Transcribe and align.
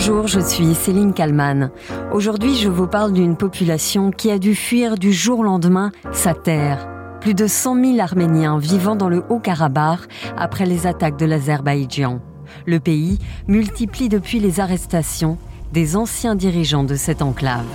Bonjour, 0.00 0.28
je 0.28 0.38
suis 0.38 0.76
Céline 0.76 1.12
Kalman. 1.12 1.72
Aujourd'hui, 2.12 2.54
je 2.54 2.68
vous 2.68 2.86
parle 2.86 3.12
d'une 3.12 3.36
population 3.36 4.12
qui 4.12 4.30
a 4.30 4.38
dû 4.38 4.54
fuir 4.54 4.94
du 4.96 5.12
jour 5.12 5.42
lendemain 5.42 5.90
sa 6.12 6.34
terre. 6.34 6.88
Plus 7.20 7.34
de 7.34 7.48
100 7.48 7.84
000 7.96 7.98
Arméniens 7.98 8.60
vivant 8.60 8.94
dans 8.94 9.08
le 9.08 9.24
Haut-Karabakh 9.28 10.02
après 10.36 10.66
les 10.66 10.86
attaques 10.86 11.18
de 11.18 11.26
l'Azerbaïdjan. 11.26 12.20
Le 12.64 12.78
pays 12.78 13.18
multiplie 13.48 14.08
depuis 14.08 14.38
les 14.38 14.60
arrestations 14.60 15.36
des 15.72 15.96
anciens 15.96 16.36
dirigeants 16.36 16.84
de 16.84 16.94
cette 16.94 17.20
enclave. 17.20 17.66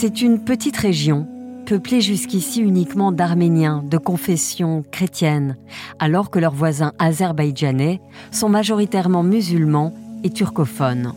C'est 0.00 0.22
une 0.22 0.38
petite 0.38 0.76
région, 0.76 1.26
peuplée 1.66 2.00
jusqu'ici 2.00 2.60
uniquement 2.60 3.10
d'Arméniens 3.10 3.82
de 3.84 3.98
confession 3.98 4.84
chrétienne, 4.92 5.56
alors 5.98 6.30
que 6.30 6.38
leurs 6.38 6.54
voisins 6.54 6.92
azerbaïdjanais 7.00 8.00
sont 8.30 8.48
majoritairement 8.48 9.24
musulmans 9.24 9.92
et 10.22 10.30
turcophones. 10.30 11.14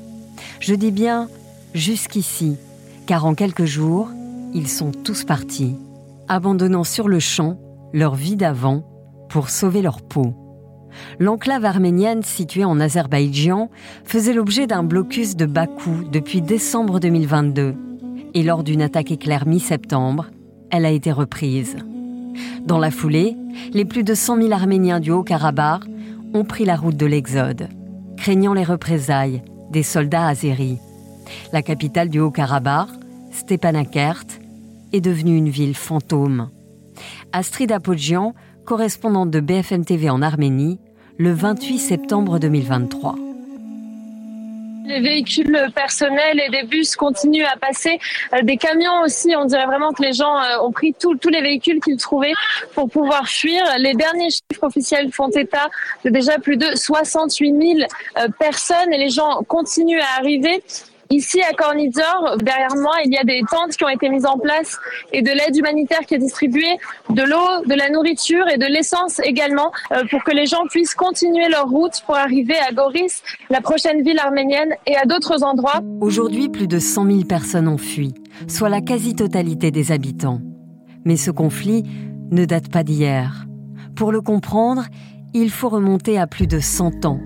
Je 0.60 0.74
dis 0.74 0.90
bien 0.90 1.30
jusqu'ici, 1.76 2.58
car 3.06 3.28
en 3.28 3.36
quelques 3.36 3.66
jours, 3.66 4.10
ils 4.52 4.68
sont 4.68 4.90
tous 4.90 5.26
partis, 5.26 5.76
abandonnant 6.28 6.84
sur 6.84 7.08
le 7.08 7.20
champ 7.20 7.60
leur 7.94 8.16
vie 8.16 8.36
d'avant 8.36 8.84
pour 9.30 9.52
sauver 9.52 9.84
leur 9.84 10.02
peau. 10.02 10.34
L'enclave 11.20 11.66
arménienne 11.66 12.24
située 12.24 12.66
en 12.66 12.80
Azerbaïdjan 12.80 13.70
faisait 14.06 14.34
l'objet 14.34 14.66
d'un 14.66 14.82
blocus 14.82 15.36
de 15.36 15.46
Bakou 15.46 16.04
depuis 16.12 16.42
décembre 16.42 17.00
2022 17.00 17.76
et 18.34 18.44
lors 18.44 18.64
d'une 18.64 18.82
attaque 18.82 19.12
éclair 19.12 19.48
mi-septembre, 19.48 20.28
elle 20.70 20.86
a 20.86 20.92
été 20.92 21.12
reprise. 21.12 21.78
Dans 22.66 22.80
la 22.80 22.92
foulée, 22.92 23.36
les 23.74 23.86
plus 23.86 24.04
de 24.04 24.14
100 24.14 24.42
000 24.42 24.52
Arméniens 24.54 25.00
du 25.00 25.12
Haut-Karabakh 25.12 25.84
ont 26.34 26.46
pris 26.46 26.66
la 26.66 26.76
route 26.76 26.96
de 26.96 27.06
l'exode, 27.06 27.68
craignant 28.18 28.54
les 28.54 28.64
représailles 28.64 29.44
des 29.72 29.84
soldats 29.84 30.28
azéris. 30.28 30.78
La 31.54 31.62
capitale 31.62 32.10
du 32.10 32.20
Haut-Karabakh, 32.20 32.90
Stepanakert, 33.32 34.26
est 34.94 35.02
devenue 35.02 35.38
une 35.38 35.50
ville 35.50 35.76
fantôme. 35.76 36.50
Astrid 37.32 37.72
Apodjian, 37.72 38.34
correspondante 38.66 39.32
de 39.32 39.40
BFM 39.40 39.86
TV 39.86 40.10
en 40.10 40.22
Arménie, 40.22 40.80
le 41.18 41.32
28 41.32 41.78
septembre 41.78 42.40
2023. 42.40 43.31
Les 44.86 45.00
véhicules 45.00 45.68
personnels 45.76 46.40
et 46.40 46.50
des 46.50 46.64
bus 46.64 46.96
continuent 46.96 47.46
à 47.46 47.58
passer. 47.58 48.00
Euh, 48.34 48.42
des 48.42 48.58
camions 48.58 49.02
aussi, 49.04 49.36
on 49.36 49.46
dirait 49.46 49.66
vraiment 49.66 49.92
que 49.92 50.02
les 50.02 50.14
gens 50.14 50.38
euh, 50.38 50.60
ont 50.62 50.72
pris 50.72 50.96
tous 51.00 51.18
les 51.30 51.42
véhicules 51.42 51.80
qu'ils 51.80 51.98
trouvaient 51.98 52.34
pour 52.74 52.90
pouvoir 52.90 53.28
fuir. 53.28 53.64
Les 53.78 53.94
derniers 53.94 54.30
chiffres 54.30 54.64
officiels 54.64 55.12
font 55.12 55.30
état 55.30 55.70
de 56.04 56.10
déjà 56.10 56.40
plus 56.40 56.58
de 56.58 56.76
68 56.76 57.78
000 57.78 57.90
euh, 58.18 58.28
personnes 58.40 58.92
et 58.92 58.98
les 58.98 59.10
gens 59.10 59.44
continuent 59.48 60.02
à 60.02 60.20
arriver. 60.20 60.64
Ici, 61.12 61.42
à 61.42 61.52
Cornizor, 61.52 62.38
derrière 62.42 62.74
moi, 62.78 62.94
il 63.04 63.14
y 63.14 63.18
a 63.18 63.26
des 63.26 63.42
tentes 63.50 63.76
qui 63.76 63.84
ont 63.84 63.90
été 63.90 64.08
mises 64.08 64.26
en 64.26 64.38
place 64.38 64.80
et 65.12 65.22
de 65.22 65.28
l'aide 65.28 65.58
humanitaire 65.58 66.00
qui 66.08 66.16
est 66.16 66.20
distribuée, 66.20 66.78
de 67.10 67.22
l'eau, 67.22 67.66
de 67.66 67.76
la 67.76 67.90
nourriture 67.90 68.48
et 68.48 68.58
de 68.58 68.66
l'essence 68.66 69.20
également 69.20 69.74
euh, 69.92 70.06
pour 70.10 70.24
que 70.24 70.32
les 70.32 70.46
gens 70.46 70.66
puissent 70.70 70.96
continuer 70.96 71.50
leur 71.50 71.68
route 71.68 72.02
pour 72.06 72.16
arriver 72.16 72.56
à 72.66 72.72
Goris, 72.72 73.24
la 73.50 73.60
prochaine 73.60 74.04
ville 74.04 74.20
arménienne, 74.20 74.74
et 74.88 74.96
à 74.96 75.06
d'autres 75.06 75.44
endroits. 75.44 75.82
Aujourd'hui, 76.00 76.48
plus 76.48 76.68
de 76.68 76.80
100 76.80 77.06
000 77.06 77.20
personnes 77.24 77.68
ont 77.68 77.78
fui, 77.78 78.14
soit 78.48 78.70
la 78.70 78.80
quasi-totalité 78.80 79.70
des 79.70 79.92
habitants. 79.92 80.40
Mais 81.04 81.18
ce 81.18 81.30
conflit 81.30 81.84
ne 82.32 82.46
date 82.46 82.72
pas 82.72 82.84
d'hier. 82.84 83.48
Pour 83.98 84.14
le 84.14 84.22
comprendre, 84.22 84.86
il 85.34 85.50
faut 85.50 85.68
remonter 85.68 86.18
à 86.18 86.26
plus 86.26 86.48
de 86.48 86.60
100 86.60 87.06
ans, 87.06 87.20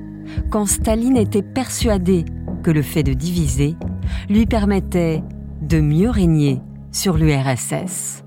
quand 0.50 0.66
Staline 0.66 1.18
était 1.18 1.44
persuadé 1.44 2.26
que 2.66 2.72
le 2.72 2.82
fait 2.82 3.04
de 3.04 3.14
diviser 3.14 3.76
lui 4.28 4.48
permettait 4.48 5.22
de 5.62 5.80
mieux 5.80 6.10
régner 6.10 6.62
sur 6.92 7.16
l'URSS. 7.16 8.24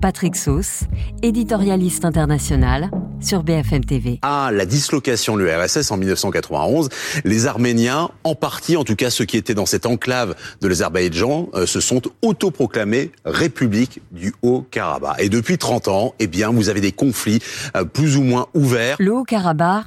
Patrick 0.00 0.34
Sauce, 0.34 0.84
éditorialiste 1.22 2.06
international 2.06 2.90
sur 3.20 3.42
BFM 3.42 3.84
TV. 3.84 4.18
À 4.22 4.50
la 4.50 4.64
dislocation 4.64 5.36
de 5.36 5.42
l'URSS 5.42 5.90
en 5.90 5.98
1991, 5.98 6.88
les 7.24 7.46
Arméniens, 7.46 8.08
en 8.24 8.34
partie, 8.34 8.78
en 8.78 8.84
tout 8.84 8.96
cas 8.96 9.10
ceux 9.10 9.26
qui 9.26 9.36
étaient 9.36 9.52
dans 9.52 9.66
cette 9.66 9.84
enclave 9.84 10.34
de 10.62 10.68
l'Azerbaïdjan, 10.68 11.50
euh, 11.52 11.66
se 11.66 11.80
sont 11.80 12.00
autoproclamés 12.22 13.12
République 13.26 14.00
du 14.10 14.34
Haut-Karabakh. 14.40 15.20
Et 15.20 15.28
depuis 15.28 15.58
30 15.58 15.88
ans, 15.88 16.14
eh 16.18 16.28
bien, 16.28 16.50
vous 16.50 16.70
avez 16.70 16.80
des 16.80 16.92
conflits 16.92 17.42
euh, 17.76 17.84
plus 17.84 18.16
ou 18.16 18.22
moins 18.22 18.46
ouverts. 18.54 18.96
Le 19.00 19.12
Haut-Karabakh, 19.12 19.84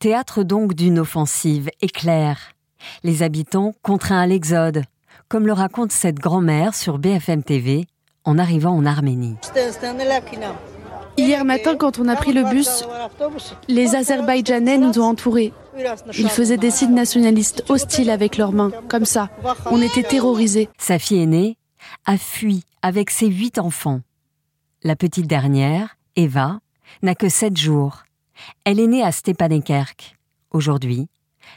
théâtre 0.00 0.42
donc 0.42 0.74
d'une 0.74 0.98
offensive 0.98 1.70
éclair 1.80 2.36
les 3.02 3.22
habitants 3.22 3.74
contraints 3.82 4.20
à 4.20 4.26
l'exode, 4.26 4.82
comme 5.28 5.46
le 5.46 5.52
raconte 5.52 5.92
cette 5.92 6.18
grand-mère 6.18 6.74
sur 6.74 6.98
BFM 6.98 7.42
TV 7.42 7.86
en 8.24 8.38
arrivant 8.38 8.72
en 8.72 8.86
Arménie. 8.86 9.36
Hier 11.16 11.44
matin, 11.44 11.76
quand 11.76 11.98
on 11.98 12.06
a 12.06 12.14
pris 12.14 12.32
le 12.32 12.44
bus, 12.44 12.84
les 13.66 13.96
Azerbaïdjanais 13.96 14.78
nous 14.78 15.00
ont 15.00 15.04
entourés. 15.04 15.52
Ils 16.16 16.28
faisaient 16.28 16.56
des 16.56 16.70
signes 16.70 16.94
nationalistes 16.94 17.64
hostiles 17.68 18.10
avec 18.10 18.36
leurs 18.36 18.52
mains, 18.52 18.70
comme 18.88 19.04
ça. 19.04 19.30
On 19.66 19.82
était 19.82 20.02
terrorisés. 20.02 20.68
Sa 20.78 20.98
fille 20.98 21.22
aînée 21.22 21.56
a 22.06 22.16
fui 22.16 22.64
avec 22.82 23.10
ses 23.10 23.26
huit 23.26 23.58
enfants. 23.58 24.00
La 24.84 24.94
petite 24.94 25.26
dernière, 25.26 25.96
Eva, 26.14 26.60
n'a 27.02 27.14
que 27.14 27.28
sept 27.28 27.56
jours. 27.56 28.04
Elle 28.64 28.78
est 28.78 28.86
née 28.86 29.02
à 29.02 29.10
Stepanakert. 29.10 29.94
Aujourd'hui, 30.52 31.08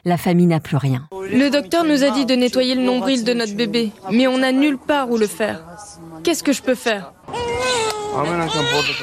la 0.06 0.18
famille 0.18 0.46
n'a 0.46 0.60
plus 0.60 0.78
rien. 0.78 1.08
Le 1.12 1.50
docteur 1.50 1.84
nous 1.84 2.04
a 2.04 2.10
dit 2.12 2.26
de 2.26 2.36
nettoyer 2.36 2.76
le 2.76 2.82
nombril 2.82 3.24
de 3.24 3.34
notre 3.34 3.56
bébé, 3.56 3.92
mais 4.12 4.28
on 4.28 4.40
n'a 4.40 4.52
nulle 4.52 4.78
part 4.78 5.10
où 5.10 5.18
le 5.18 5.28
faire. 5.28 5.64
Qu'est-ce 6.24 6.44
que 6.44 6.54
je 6.54 6.62
peux 6.62 6.76
faire? 6.76 7.14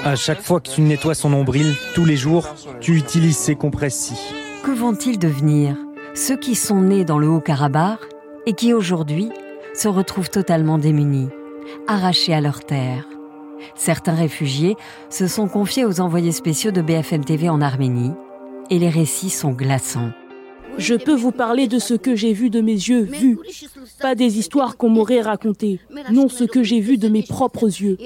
À 0.05 0.17
chaque 0.17 0.43
fois 0.43 0.61
que 0.61 0.71
tu 0.71 0.83
nettoies 0.83 1.15
son 1.15 1.31
nombril, 1.31 1.75
tous 1.95 2.05
les 2.05 2.17
jours, 2.17 2.47
tu 2.81 2.97
utilises 2.97 3.39
ces 3.39 3.55
compresses-ci. 3.55 4.15
Que 4.63 4.71
vont-ils 4.71 5.19
devenir? 5.19 5.77
Ceux 6.15 6.37
qui 6.37 6.55
sont 6.55 6.81
nés 6.81 7.05
dans 7.05 7.19
le 7.19 7.29
Haut-Karabakh 7.29 8.01
et 8.47 8.53
qui 8.53 8.75
aujourd'hui 8.75 9.31
se 9.75 9.89
retrouvent 9.89 10.31
totalement 10.31 10.77
démunis, 10.79 11.29
arrachés 11.87 12.35
à 12.35 12.41
leur 12.41 12.65
terre. 12.65 13.05
Certains 13.75 14.15
réfugiés 14.15 14.77
se 15.11 15.27
sont 15.27 15.49
confiés 15.49 15.85
aux 15.85 16.01
envoyés 16.01 16.33
spéciaux 16.33 16.71
de 16.71 16.83
BFM 16.83 17.25
TV 17.25 17.49
en 17.49 17.61
Arménie 17.61 18.13
et 18.71 18.79
les 18.79 18.91
récits 18.91 19.31
sont 19.31 19.53
glaçants. 19.53 20.11
Je 20.79 20.95
peux 20.95 21.15
vous 21.15 21.33
parler 21.33 21.67
de 21.67 21.79
ce 21.79 21.95
que 21.95 22.15
j'ai 22.15 22.33
vu 22.33 22.51
de 22.51 22.61
mes 22.61 22.73
yeux 22.73 23.03
vus, 23.03 23.39
pas 24.01 24.15
des 24.15 24.39
histoires 24.39 24.77
qu'on 24.77 24.89
m'aurait 24.89 25.21
racontées, 25.21 25.81
non 26.11 26.29
ce 26.29 26.45
que 26.45 26.63
j'ai 26.63 26.81
vu 26.81 26.99
de 26.99 27.09
mes 27.09 27.23
propres 27.23 27.67
yeux. 27.67 27.99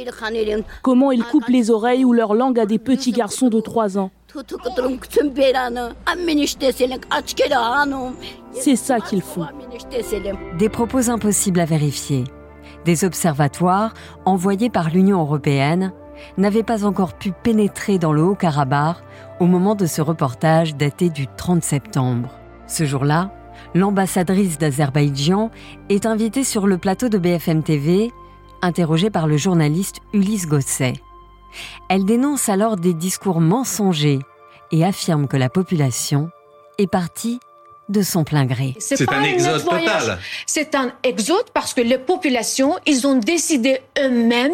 Comment 0.82 1.12
ils 1.12 1.22
coupent 1.22 1.48
les 1.48 1.70
oreilles 1.70 2.04
ou 2.04 2.12
leur 2.12 2.34
langue 2.34 2.58
à 2.58 2.66
des 2.66 2.78
petits 2.78 3.12
garçons 3.12 3.48
de 3.48 3.60
3 3.60 3.98
ans. 3.98 4.10
C'est 8.52 8.76
ça 8.76 9.00
qu'ils 9.00 9.22
font. 9.22 9.46
Des 10.58 10.68
propos 10.70 11.10
impossibles 11.10 11.60
à 11.60 11.66
vérifier. 11.66 12.24
Des 12.86 13.04
observatoires 13.04 13.92
envoyés 14.24 14.70
par 14.70 14.88
l'Union 14.88 15.20
européenne 15.20 15.92
n'avaient 16.38 16.62
pas 16.62 16.84
encore 16.84 17.14
pu 17.14 17.32
pénétrer 17.32 17.98
dans 17.98 18.12
le 18.12 18.22
Haut-Karabakh 18.22 18.96
au 19.40 19.46
moment 19.46 19.74
de 19.74 19.86
ce 19.86 20.00
reportage 20.00 20.76
daté 20.76 21.10
du 21.10 21.26
30 21.36 21.62
septembre. 21.62 22.41
Ce 22.72 22.86
jour-là, 22.86 23.30
l'ambassadrice 23.74 24.56
d'Azerbaïdjan 24.56 25.50
est 25.90 26.06
invitée 26.06 26.42
sur 26.42 26.66
le 26.66 26.78
plateau 26.78 27.10
de 27.10 27.18
BFM 27.18 27.62
TV, 27.62 28.10
interrogée 28.62 29.10
par 29.10 29.26
le 29.26 29.36
journaliste 29.36 29.96
Ulysse 30.14 30.46
Gosset. 30.46 30.94
Elle 31.90 32.06
dénonce 32.06 32.48
alors 32.48 32.76
des 32.76 32.94
discours 32.94 33.42
mensongers 33.42 34.20
et 34.70 34.86
affirme 34.86 35.28
que 35.28 35.36
la 35.36 35.50
population 35.50 36.30
est 36.78 36.86
partie 36.86 37.40
de 37.90 38.00
son 38.00 38.24
plein 38.24 38.46
gré. 38.46 38.74
C'est 38.78 39.06
un 39.12 39.22
exode 39.22 39.64
total. 39.64 40.18
C'est 40.46 40.74
un 40.74 40.92
exode 41.02 41.50
parce 41.52 41.74
que 41.74 41.82
les 41.82 41.98
populations, 41.98 42.78
ils 42.86 43.06
ont 43.06 43.18
décidé 43.18 43.80
eux-mêmes 43.98 44.52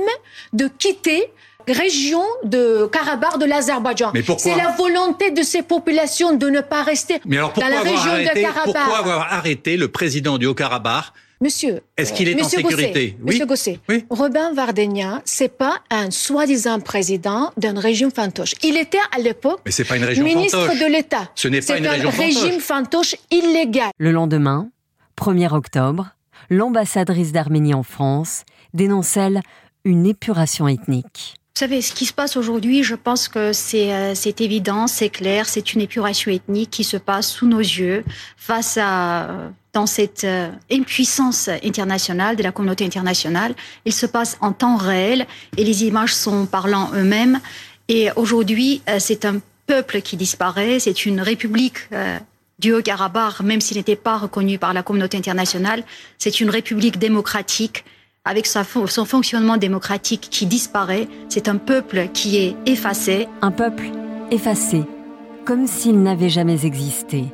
de 0.52 0.66
quitter 0.66 1.30
région 1.72 2.22
de 2.44 2.88
Karabakh 2.92 3.38
de 3.38 3.44
l'Azerbaïdjan. 3.44 4.12
C'est 4.38 4.56
la 4.56 4.70
volonté 4.70 5.30
de 5.30 5.42
ces 5.42 5.62
populations 5.62 6.36
de 6.36 6.48
ne 6.48 6.60
pas 6.60 6.82
rester 6.82 7.20
dans 7.24 7.52
la 7.56 7.80
région 7.80 8.12
de 8.12 8.40
Karabakh. 8.40 8.64
Pourquoi 8.64 8.98
avoir 8.98 9.32
arrêté 9.32 9.76
le 9.76 9.88
président 9.88 10.38
du 10.38 10.46
Haut-Karabakh? 10.46 11.12
Monsieur, 11.40 11.82
est-ce 11.96 12.12
qu'il 12.12 12.28
est, 12.28 12.42
en 12.42 12.48
sécurité? 12.48 13.16
Oui. 13.20 13.26
Monsieur 13.26 13.46
Gosset, 13.46 13.78
oui. 13.88 14.04
Robin 14.10 14.52
Vardenia, 14.54 15.22
c'est 15.24 15.56
pas 15.56 15.78
un 15.88 16.10
soi-disant 16.10 16.80
président 16.80 17.52
d'une 17.56 17.78
région 17.78 18.10
fantoche. 18.10 18.54
Il 18.64 18.76
était 18.76 18.98
à 19.14 19.20
l'époque 19.20 19.60
ministre 19.64 20.74
de 20.80 20.92
l'État. 20.92 21.30
Ce 21.36 21.46
n'est 21.46 21.60
pas 21.60 21.78
une 21.78 21.86
région 21.86 22.10
fantoche. 22.10 22.42
régime 22.42 22.60
fantoche 22.60 23.16
illégal. 23.30 23.90
Le 23.98 24.10
lendemain, 24.10 24.68
1er 25.16 25.54
octobre, 25.54 26.08
l'ambassadrice 26.50 27.30
d'Arménie 27.30 27.74
en 27.74 27.84
France 27.84 28.42
dénonce, 28.74 29.16
elle, 29.16 29.40
une 29.84 30.06
épuration 30.06 30.66
ethnique. 30.66 31.36
Vous 31.58 31.64
savez, 31.64 31.82
ce 31.82 31.92
qui 31.92 32.06
se 32.06 32.12
passe 32.12 32.36
aujourd'hui, 32.36 32.84
je 32.84 32.94
pense 32.94 33.26
que 33.26 33.52
c'est 33.52 33.92
euh, 33.92 34.14
évident, 34.38 34.86
c'est 34.86 35.08
clair, 35.08 35.48
c'est 35.48 35.74
une 35.74 35.80
épuration 35.80 36.30
ethnique 36.30 36.70
qui 36.70 36.84
se 36.84 36.96
passe 36.96 37.28
sous 37.32 37.48
nos 37.48 37.58
yeux 37.58 38.04
face 38.36 38.78
à 38.80 39.50
dans 39.72 39.86
cette 39.86 40.22
euh, 40.22 40.50
impuissance 40.70 41.48
internationale 41.64 42.36
de 42.36 42.44
la 42.44 42.52
communauté 42.52 42.84
internationale. 42.84 43.56
Il 43.84 43.92
se 43.92 44.06
passe 44.06 44.38
en 44.40 44.52
temps 44.52 44.76
réel 44.76 45.26
et 45.56 45.64
les 45.64 45.82
images 45.82 46.14
sont 46.14 46.46
parlant 46.46 46.92
eux-mêmes. 46.94 47.40
Et 47.88 48.10
aujourd'hui, 48.14 48.80
euh, 48.88 48.98
c'est 49.00 49.24
un 49.24 49.40
peuple 49.66 50.00
qui 50.00 50.16
disparaît, 50.16 50.78
c'est 50.78 51.06
une 51.06 51.20
république 51.20 51.88
du 52.60 52.72
Haut-Karabakh, 52.72 53.40
même 53.40 53.60
s'il 53.60 53.78
n'était 53.78 53.96
pas 53.96 54.16
reconnu 54.16 54.58
par 54.58 54.74
la 54.74 54.84
communauté 54.84 55.16
internationale, 55.16 55.82
c'est 56.18 56.38
une 56.38 56.50
république 56.50 57.00
démocratique 57.00 57.84
avec 58.28 58.46
son 58.46 59.04
fonctionnement 59.06 59.56
démocratique 59.56 60.28
qui 60.30 60.44
disparaît. 60.44 61.08
C'est 61.30 61.48
un 61.48 61.56
peuple 61.56 62.08
qui 62.12 62.36
est 62.36 62.56
effacé. 62.66 63.26
Un 63.40 63.50
peuple 63.50 63.84
effacé, 64.30 64.82
comme 65.46 65.66
s'il 65.66 66.02
n'avait 66.02 66.28
jamais 66.28 66.66
existé. 66.66 67.24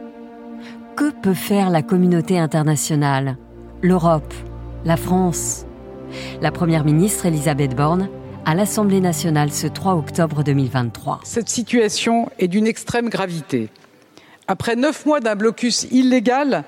Que 0.96 1.10
peut 1.10 1.34
faire 1.34 1.70
la 1.70 1.82
communauté 1.82 2.38
internationale? 2.38 3.36
L'Europe 3.82 4.32
La 4.84 4.96
France 4.96 5.66
La 6.40 6.52
Première 6.52 6.84
ministre 6.84 7.26
Elisabeth 7.26 7.74
Borne 7.74 8.08
à 8.46 8.54
l'Assemblée 8.54 9.00
nationale 9.00 9.50
ce 9.50 9.66
3 9.66 9.94
octobre 9.94 10.44
2023. 10.44 11.22
Cette 11.24 11.48
situation 11.48 12.30
est 12.38 12.46
d'une 12.46 12.68
extrême 12.68 13.08
gravité. 13.08 13.68
Après 14.46 14.76
neuf 14.76 15.06
mois 15.06 15.18
d'un 15.18 15.34
blocus 15.34 15.88
illégal, 15.90 16.62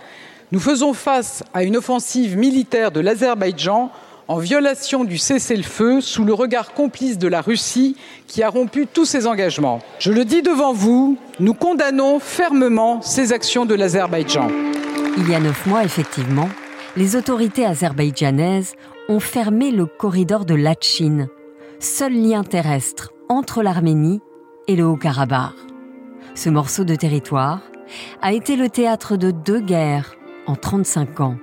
nous 0.51 0.61
faisons 0.61 0.95
face 0.95 1.45
à 1.55 1.63
une 1.63 1.77
offensive 1.77 2.37
militaire 2.37 2.91
de 2.91 2.99
l'Azerbaïdjan 3.01 3.93
en 4.29 4.39
violation 4.39 5.05
du 5.05 5.19
cessez-le-feu 5.19 6.01
sous 6.01 6.25
le 6.25 6.35
regard 6.35 6.73
complice 6.73 7.19
de 7.19 7.29
la 7.29 7.41
Russie 7.41 7.97
qui 8.27 8.43
a 8.43 8.49
rompu 8.49 8.87
tous 8.87 9.05
ses 9.05 9.27
engagements. 9.27 9.81
Je 9.99 10.13
le 10.13 10.25
dis 10.25 10.43
devant 10.43 10.73
vous, 10.73 11.17
nous 11.39 11.55
condamnons 11.55 12.19
fermement 12.19 13.01
ces 13.03 13.33
actions 13.33 13.67
de 13.67 13.75
l'Azerbaïdjan. 13.75 14.49
Il 15.19 15.31
y 15.31 15.35
a 15.35 15.41
neuf 15.41 15.67
mois, 15.67 15.85
effectivement, 15.85 16.49
les 16.97 17.17
autorités 17.17 17.65
azerbaïdjanaises 17.65 18.75
ont 19.09 19.21
fermé 19.21 19.71
le 19.71 19.87
corridor 19.87 20.45
de 20.45 20.55
Lachin, 20.55 21.29
seul 21.79 22.13
lien 22.13 22.43
terrestre 22.43 23.13
entre 23.29 23.63
l'Arménie 23.63 24.21
et 24.67 24.77
le 24.77 24.85
Haut-Karabakh. 24.85 25.55
Ce 26.35 26.51
morceau 26.51 26.85
de 26.85 26.95
territoire 26.95 27.61
a 28.21 28.33
été 28.33 28.57
le 28.57 28.69
théâtre 28.69 29.17
de 29.17 29.31
deux 29.31 29.61
guerres 29.61 30.17
en 30.47 30.57
35 30.57 31.21
ans. 31.21 31.37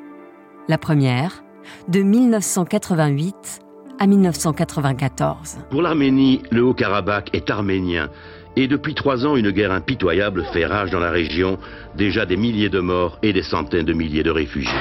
La 0.68 0.78
première, 0.78 1.43
de 1.88 2.02
1988 2.02 3.62
à 4.00 4.08
1994. 4.08 5.60
Pour 5.70 5.82
l'Arménie, 5.82 6.42
le 6.52 6.64
Haut-Karabakh 6.64 7.30
est 7.34 7.50
arménien. 7.50 8.10
Et 8.56 8.68
depuis 8.68 8.94
trois 8.94 9.26
ans, 9.26 9.36
une 9.36 9.52
guerre 9.52 9.72
impitoyable 9.72 10.46
fait 10.54 10.66
rage 10.66 10.92
dans 10.92 11.00
la 11.00 11.10
région, 11.10 11.58
déjà 11.96 12.26
des 12.26 12.38
milliers 12.38 12.70
de 12.70 12.80
morts 12.80 13.18
et 13.24 13.34
des 13.34 13.42
centaines 13.42 13.86
de 13.86 13.94
milliers 13.94 14.24
de 14.24 14.30
réfugiés. 14.30 14.72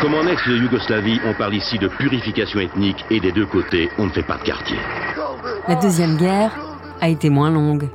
Comme 0.00 0.14
en 0.14 0.26
ex-Yougoslavie, 0.26 1.18
on 1.24 1.32
parle 1.32 1.54
ici 1.54 1.78
de 1.78 1.88
purification 1.88 2.60
ethnique 2.60 3.04
et 3.10 3.20
des 3.20 3.32
deux 3.32 3.46
côtés, 3.46 3.88
on 3.98 4.06
ne 4.06 4.10
fait 4.10 4.22
pas 4.22 4.36
de 4.36 4.42
quartier. 4.42 4.76
La 5.66 5.76
deuxième 5.76 6.16
guerre 6.16 6.52
a 7.00 7.08
été 7.08 7.30
moins 7.30 7.50
longue, 7.50 7.88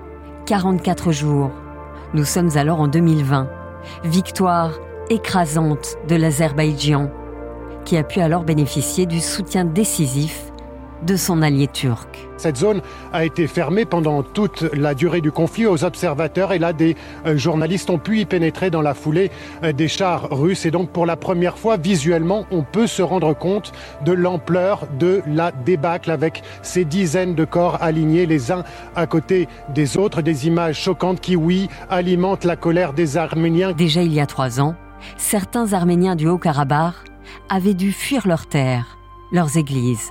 44 0.47 1.11
jours. 1.11 1.51
Nous 2.15 2.25
sommes 2.25 2.49
alors 2.57 2.81
en 2.81 2.87
2020. 2.87 3.47
Victoire 4.05 4.71
écrasante 5.09 5.97
de 6.07 6.15
l'Azerbaïdjan, 6.15 7.09
qui 7.85 7.97
a 7.97 8.03
pu 8.03 8.19
alors 8.19 8.43
bénéficier 8.43 9.05
du 9.05 9.19
soutien 9.19 9.65
décisif 9.65 10.49
de 11.03 11.15
son 11.15 11.41
allié 11.41 11.67
turc. 11.67 12.27
Cette 12.37 12.57
zone 12.57 12.81
a 13.11 13.25
été 13.25 13.47
fermée 13.47 13.85
pendant 13.85 14.23
toute 14.23 14.61
la 14.73 14.93
durée 14.93 15.21
du 15.21 15.31
conflit 15.31 15.65
aux 15.65 15.83
observateurs 15.83 16.53
et 16.53 16.59
là 16.59 16.71
des 16.73 16.95
euh, 17.25 17.37
journalistes 17.37 17.89
ont 17.89 17.97
pu 17.97 18.19
y 18.19 18.25
pénétrer 18.25 18.69
dans 18.69 18.81
la 18.81 18.93
foulée 18.93 19.29
euh, 19.63 19.73
des 19.73 19.87
chars 19.87 20.27
russes 20.31 20.65
et 20.65 20.71
donc 20.71 20.91
pour 20.91 21.05
la 21.05 21.15
première 21.15 21.57
fois 21.57 21.77
visuellement 21.77 22.45
on 22.51 22.63
peut 22.63 22.87
se 22.87 23.01
rendre 23.01 23.33
compte 23.33 23.73
de 24.05 24.13
l'ampleur 24.13 24.87
de 24.99 25.21
la 25.27 25.51
débâcle 25.51 26.11
avec 26.11 26.43
ces 26.61 26.85
dizaines 26.85 27.35
de 27.35 27.45
corps 27.45 27.77
alignés 27.81 28.25
les 28.25 28.51
uns 28.51 28.63
à 28.95 29.05
côté 29.05 29.47
des 29.73 29.97
autres, 29.97 30.21
des 30.21 30.47
images 30.47 30.79
choquantes 30.79 31.19
qui 31.19 31.35
oui 31.35 31.67
alimentent 31.89 32.45
la 32.45 32.55
colère 32.55 32.93
des 32.93 33.17
Arméniens. 33.17 33.73
Déjà 33.73 34.01
il 34.01 34.13
y 34.13 34.21
a 34.21 34.25
trois 34.25 34.61
ans, 34.61 34.75
certains 35.17 35.73
Arméniens 35.73 36.15
du 36.15 36.27
Haut-Karabakh 36.27 36.95
avaient 37.49 37.73
dû 37.73 37.91
fuir 37.91 38.27
leurs 38.27 38.47
terres, 38.47 38.97
leurs 39.31 39.57
églises, 39.57 40.09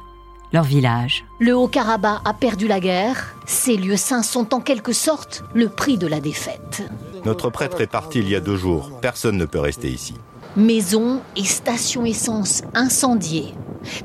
leurs 0.53 0.65
villages. 0.65 1.25
Le 1.41 1.57
Haut-Karabakh 1.57 2.21
a 2.25 2.35
perdu 2.35 2.69
la 2.69 2.81
guerre. 2.81 3.35
Ces 3.47 3.77
lieux 3.77 3.97
saints 3.97 4.23
sont 4.23 4.55
en 4.55 4.61
quelque 4.61 4.93
sorte 4.93 5.45
le 5.55 5.69
prix 5.69 5.99
de 5.99 6.07
la 6.07 6.21
défaite. 6.21 6.83
Notre 7.25 7.51
prêtre 7.51 7.81
est 7.81 7.87
parti 7.87 8.21
il 8.21 8.29
y 8.29 8.37
a 8.37 8.41
deux 8.41 8.57
jours. 8.57 8.91
Personne 9.01 9.37
ne 9.37 9.45
peut 9.45 9.61
rester 9.61 9.91
ici. 9.91 10.15
Maisons 10.57 11.21
et 11.37 11.45
stations 11.45 12.05
essence 12.05 12.63
incendiées. 12.75 13.55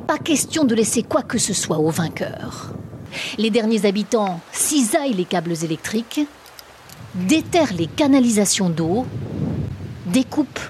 Pas 0.07 0.17
question 0.17 0.65
de 0.65 0.75
laisser 0.75 1.03
quoi 1.03 1.21
que 1.21 1.37
ce 1.37 1.53
soit 1.53 1.79
aux 1.79 1.89
vainqueurs. 1.89 2.73
Les 3.37 3.49
derniers 3.49 3.85
habitants 3.85 4.39
cisaillent 4.51 5.13
les 5.13 5.25
câbles 5.25 5.55
électriques, 5.63 6.21
déterrent 7.15 7.73
les 7.73 7.87
canalisations 7.87 8.69
d'eau, 8.69 9.05
découpent 10.07 10.69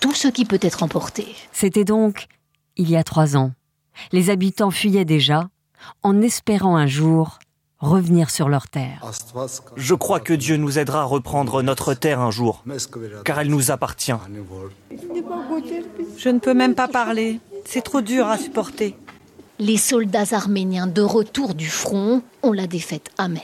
tout 0.00 0.14
ce 0.14 0.28
qui 0.28 0.44
peut 0.44 0.60
être 0.62 0.82
emporté. 0.82 1.26
C'était 1.52 1.84
donc 1.84 2.26
il 2.76 2.90
y 2.90 2.96
a 2.96 3.04
trois 3.04 3.36
ans. 3.36 3.52
Les 4.12 4.30
habitants 4.30 4.70
fuyaient 4.70 5.04
déjà, 5.04 5.48
en 6.02 6.22
espérant 6.22 6.76
un 6.76 6.86
jour 6.86 7.38
revenir 7.80 8.30
sur 8.30 8.48
leur 8.48 8.68
terre. 8.68 9.04
Je 9.76 9.94
crois 9.94 10.20
que 10.20 10.32
Dieu 10.32 10.56
nous 10.56 10.78
aidera 10.78 11.02
à 11.02 11.04
reprendre 11.04 11.62
notre 11.62 11.94
terre 11.94 12.20
un 12.20 12.30
jour, 12.30 12.64
car 13.24 13.40
elle 13.40 13.48
nous 13.48 13.70
appartient. 13.70 14.12
Je 16.16 16.28
ne 16.28 16.38
peux 16.38 16.54
même 16.54 16.74
pas 16.74 16.88
parler. 16.88 17.40
C'est 17.64 17.82
trop 17.82 18.00
dur 18.00 18.26
à 18.26 18.38
supporter. 18.38 18.96
Les 19.60 19.76
soldats 19.76 20.24
arméniens 20.32 20.86
de 20.86 21.02
retour 21.02 21.54
du 21.54 21.68
front 21.68 22.22
ont 22.42 22.52
la 22.52 22.68
défaite 22.68 23.10
amère. 23.18 23.42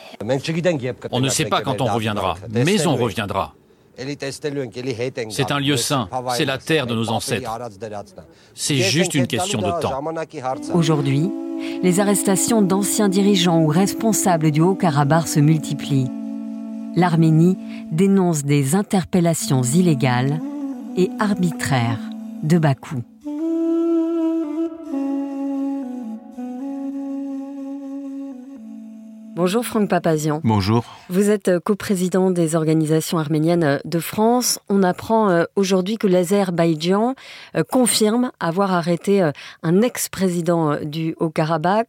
On 1.11 1.21
ne 1.21 1.29
sait 1.29 1.47
pas 1.47 1.63
quand 1.63 1.81
on 1.81 1.87
reviendra, 1.87 2.37
mais 2.51 2.87
on 2.87 2.97
reviendra. 2.97 3.55
C'est 5.31 5.53
un 5.53 5.61
lieu 5.61 5.77
saint, 5.77 6.09
c'est 6.37 6.45
la 6.45 6.59
terre 6.59 6.87
de 6.87 6.95
nos 6.95 7.11
ancêtres. 7.11 7.51
C'est 8.55 8.77
juste 8.77 9.15
une 9.15 9.27
question 9.27 9.61
de 9.61 9.81
temps. 9.81 10.03
Aujourd'hui, 10.75 11.31
les 11.83 12.01
arrestations 12.01 12.63
d'anciens 12.63 13.09
dirigeants 13.09 13.63
ou 13.63 13.69
responsables 13.69 14.51
du 14.51 14.61
Haut-Karabakh 14.61 15.29
se 15.29 15.41
multiplient. 15.41 16.11
L'Arménie 16.97 17.57
dénonce 17.91 18.45
des 18.45 18.75
interpellations 18.75 19.63
illégales 19.63 20.41
et 20.97 21.11
arbitraires 21.19 22.01
de 22.43 22.59
Bakou. 22.59 23.03
Bonjour 29.37 29.67
Franck 29.67 29.91
Papazian. 29.91 30.41
Bonjour. 30.45 30.85
Vous 31.09 31.29
êtes 31.29 31.49
euh, 31.49 31.59
coprésident 31.59 32.31
des 32.31 32.55
organisations 32.55 33.19
arméniennes 33.19 33.65
euh, 33.65 33.79
de 33.85 33.99
France. 33.99 34.61
On 34.69 34.85
apprend 34.85 35.29
euh, 35.29 35.43
aujourd'hui 35.57 35.97
que 35.97 36.07
l'Azerbaïdjan 36.07 37.17
confirme 37.69 38.31
avoir 38.39 38.73
arrêté 38.73 39.29
un 39.65 39.83
ex-président 39.83 40.77
du 40.85 41.17
Haut-Karabakh, 41.19 41.89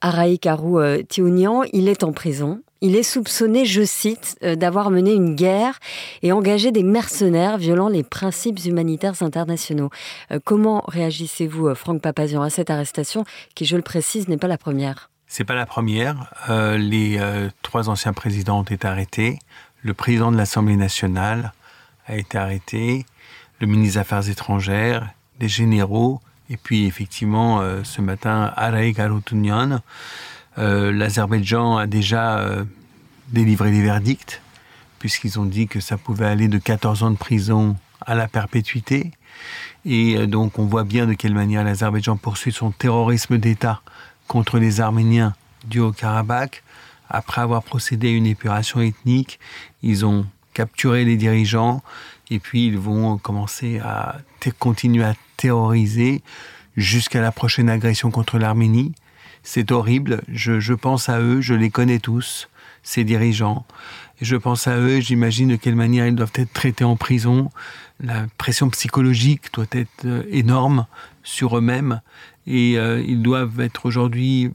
Araï 0.00 0.38
Karou 0.38 0.80
Tiounian. 1.08 1.62
Il 1.72 1.88
est 1.88 2.02
en 2.02 2.12
prison. 2.12 2.60
Il 2.80 2.96
est 2.96 3.02
soupçonné, 3.02 3.66
je 3.66 3.82
cite, 3.82 4.36
d'avoir 4.42 4.90
mené 4.90 5.12
une 5.12 5.34
guerre 5.34 5.78
et 6.22 6.32
engagé 6.32 6.72
des 6.72 6.82
mercenaires 6.82 7.58
violant 7.58 7.88
les 7.88 8.02
principes 8.02 8.64
humanitaires 8.64 9.22
internationaux. 9.22 9.90
Comment 10.44 10.82
réagissez-vous, 10.88 11.74
Franck 11.74 12.00
Papazian, 12.02 12.42
à 12.42 12.50
cette 12.50 12.70
arrestation 12.70 13.24
qui, 13.54 13.64
je 13.64 13.76
le 13.76 13.82
précise, 13.82 14.28
n'est 14.28 14.38
pas 14.38 14.48
la 14.48 14.58
première? 14.58 15.10
C'est 15.30 15.44
pas 15.44 15.54
la 15.54 15.64
première. 15.64 16.26
Euh, 16.50 16.76
les 16.76 17.16
euh, 17.18 17.48
trois 17.62 17.88
anciens 17.88 18.12
présidents 18.12 18.58
ont 18.58 18.64
été 18.64 18.86
arrêtés. 18.86 19.38
Le 19.84 19.94
président 19.94 20.32
de 20.32 20.36
l'Assemblée 20.36 20.74
nationale 20.74 21.52
a 22.08 22.16
été 22.16 22.36
arrêté. 22.36 23.06
Le 23.60 23.68
ministre 23.68 23.94
des 23.94 23.98
Affaires 23.98 24.28
étrangères, 24.28 25.08
des 25.38 25.48
généraux, 25.48 26.20
et 26.50 26.56
puis 26.56 26.84
effectivement 26.84 27.60
euh, 27.60 27.84
ce 27.84 28.02
matin 28.02 28.52
Araï 28.56 28.92
Garoutounian. 28.92 29.80
L'Azerbaïdjan 30.56 31.78
a 31.78 31.86
déjà 31.86 32.44
délivré 33.28 33.70
des 33.70 33.80
verdicts 33.82 34.42
puisqu'ils 34.98 35.40
ont 35.40 35.46
dit 35.46 35.68
que 35.68 35.80
ça 35.80 35.96
pouvait 35.96 36.26
aller 36.26 36.48
de 36.48 36.58
14 36.58 37.02
ans 37.02 37.10
de 37.10 37.16
prison 37.16 37.76
à 38.04 38.14
la 38.14 38.28
perpétuité. 38.28 39.10
Et 39.86 40.26
donc 40.26 40.58
on 40.58 40.66
voit 40.66 40.84
bien 40.84 41.06
de 41.06 41.14
quelle 41.14 41.32
manière 41.32 41.64
l'Azerbaïdjan 41.64 42.18
poursuit 42.18 42.52
son 42.52 42.72
terrorisme 42.72 43.38
d'État 43.38 43.80
contre 44.30 44.60
les 44.60 44.80
Arméniens 44.80 45.34
du 45.64 45.80
Haut-Karabakh. 45.80 46.62
Après 47.08 47.40
avoir 47.40 47.64
procédé 47.64 48.10
à 48.10 48.12
une 48.12 48.26
épuration 48.26 48.80
ethnique, 48.80 49.40
ils 49.82 50.06
ont 50.06 50.24
capturé 50.54 51.04
les 51.04 51.16
dirigeants, 51.16 51.82
Et 52.30 52.38
puis 52.38 52.66
ils 52.66 52.78
vont 52.78 53.18
commencer 53.18 53.80
à 53.80 54.18
continuer 54.60 55.02
à 55.02 55.14
terroriser 55.36 56.22
jusqu'à 56.76 57.20
la 57.20 57.32
prochaine 57.32 57.68
agression 57.68 58.12
contre 58.12 58.38
l'Arménie. 58.38 58.94
C'est 59.42 59.72
horrible, 59.72 60.22
je, 60.28 60.60
je, 60.60 60.74
pense 60.74 61.08
à 61.08 61.18
eux, 61.18 61.40
je 61.40 61.54
les 61.54 61.70
connais 61.70 61.98
tous, 61.98 62.48
ces 62.84 63.02
dirigeants. 63.02 63.66
Et 64.20 64.24
je 64.24 64.36
pense 64.36 64.66
à 64.66 64.76
eux, 64.76 65.00
j'imagine 65.00 65.48
de 65.48 65.56
quelle 65.56 65.76
manière 65.76 66.06
ils 66.06 66.14
doivent 66.14 66.32
être 66.34 66.52
traités 66.52 66.84
en 66.84 66.96
prison. 66.96 67.50
La 68.00 68.26
pression 68.38 68.68
psychologique 68.70 69.52
doit 69.52 69.66
être 69.72 70.04
euh, 70.04 70.24
énorme 70.30 70.86
sur 71.22 71.56
eux-mêmes 71.56 72.00
et 72.46 72.78
euh, 72.78 73.02
ils 73.06 73.22
doivent 73.22 73.60
être 73.60 73.86
aujourd'hui 73.86 74.50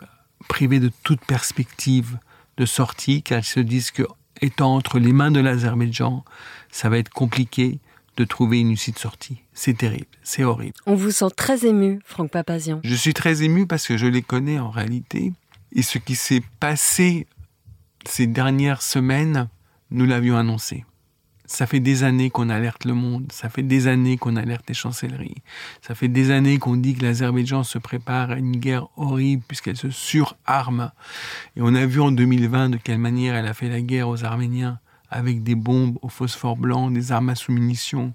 privés 0.48 0.80
de 0.80 0.92
toute 1.04 1.22
perspective 1.22 2.18
de 2.58 2.66
sortie 2.66 3.24
car 3.24 3.40
ils 3.40 3.44
se 3.44 3.60
disent 3.60 3.92
que 3.92 4.04
étant 4.42 4.76
entre 4.76 5.00
les 5.00 5.14
mains 5.14 5.32
de 5.32 5.40
l'Azerbaïdjan, 5.40 6.24
ça 6.72 6.90
va 6.90 6.98
être 6.98 7.10
compliqué 7.10 7.80
de 8.18 8.24
trouver 8.24 8.60
une 8.60 8.72
issue 8.72 8.92
de 8.92 9.00
sortie. 9.00 9.42
C'est 9.54 9.78
terrible, 9.78 10.08
c'est 10.24 10.44
horrible. 10.44 10.76
On 10.86 10.96
vous 10.96 11.12
sent 11.12 11.32
très 11.36 11.66
ému, 11.66 12.00
Franck 12.06 12.32
Papazian. 12.32 12.80
Je 12.84 12.96
suis 12.96 13.14
très 13.14 13.44
ému 13.44 13.66
parce 13.66 13.88
que 13.88 13.98
je 13.98 14.08
les 14.08 14.22
connais 14.22 14.60
en 14.60 14.70
réalité. 14.70 15.34
Et 15.74 15.82
ce 15.82 15.98
qui 15.98 16.16
s'est 16.16 16.44
passé 16.60 17.28
ces 18.08 18.28
dernières 18.28 18.82
semaines, 18.82 19.50
nous 19.96 20.06
l'avions 20.06 20.38
annoncé. 20.38 20.86
Ça 21.48 21.68
fait 21.68 21.80
des 21.80 22.04
années 22.04 22.32
qu'on 22.32 22.50
alerte 22.50 22.86
le 22.86 22.94
monde, 22.94 23.32
ça 23.32 23.50
fait 23.50 23.62
des 23.62 23.88
années 23.88 24.18
qu'on 24.18 24.36
alerte 24.36 24.66
les 24.68 24.74
chancelleries, 24.74 25.44
ça 25.86 25.94
fait 25.94 26.08
des 26.08 26.32
années 26.32 26.58
qu'on 26.58 26.76
dit 26.76 26.96
que 26.96 27.04
l'Azerbaïdjan 27.04 27.64
se 27.64 27.78
prépare 27.78 28.32
à 28.32 28.38
une 28.38 28.58
guerre 28.58 28.88
horrible 28.98 29.44
puisqu'elle 29.48 29.78
se 29.78 29.92
surarme. 29.92 30.92
Et 31.56 31.62
on 31.62 31.76
a 31.76 31.86
vu 31.86 32.02
en 32.02 32.12
2020 32.12 32.70
de 32.70 32.78
quelle 32.78 32.98
manière 32.98 33.36
elle 33.36 33.46
a 33.46 33.54
fait 33.54 33.70
la 33.70 33.82
guerre 33.82 34.10
aux 34.10 34.24
Arméniens 34.26 34.80
avec 35.12 35.44
des 35.44 35.56
bombes 35.56 36.00
au 36.02 36.10
phosphore 36.10 36.58
blanc, 36.58 36.90
des 36.90 37.12
armes 37.12 37.30
à 37.30 37.36
sous-munitions, 37.36 38.14